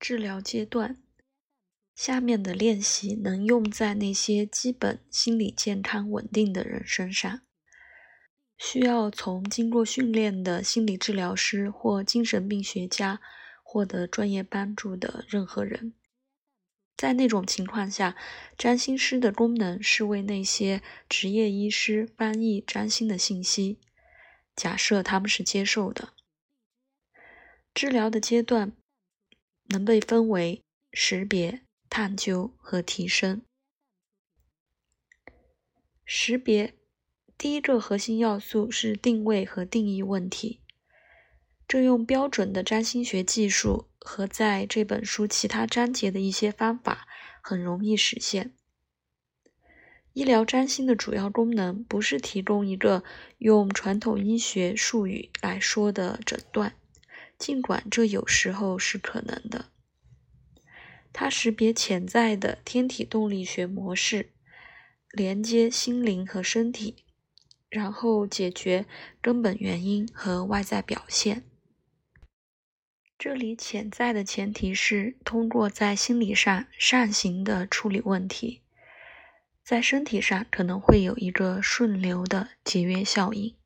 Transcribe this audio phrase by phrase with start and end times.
[0.00, 0.96] 治疗阶段。
[1.94, 7.42] 下面的练习能用在那些基本心理健康稳定的人身上。
[8.56, 13.20] 需要从经过训练的心理治疗师或精神病学家
[13.62, 15.94] 获得专业帮助的任何人。
[16.96, 18.16] 在那种情况下，
[18.58, 23.78] 占星师的功能是为那些职业医师翻译占星的信息，
[24.54, 26.10] 假设他们是接受的。
[27.74, 28.72] 治疗的阶段
[29.70, 33.42] 能被分为识别、探究和提升。
[36.04, 36.74] 识别
[37.36, 40.60] 第一个核心要素是定位和定义问题，
[41.66, 43.86] 这用标准的占星学技术。
[44.02, 47.06] 和在这本书其他章节的一些方法
[47.42, 48.54] 很容易实现。
[50.14, 53.04] 医疗占星的主要功能不是提供一个
[53.36, 56.74] 用传统医学术语来说的诊断，
[57.40, 59.70] 尽管这有时候是可能的。
[61.12, 64.30] 它识别潜在的天体动力学模式，
[65.10, 67.04] 连接心灵和身体，
[67.68, 68.86] 然后解决
[69.20, 71.44] 根本原因和外在表现。
[73.18, 78.62] 这里潜在的前提是通过在心理上善行的处理问题，
[79.64, 83.56] 在身体上可能会有一个顺流的节约效应。